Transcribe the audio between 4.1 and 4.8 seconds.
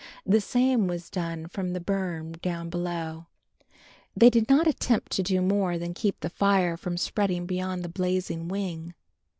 They did not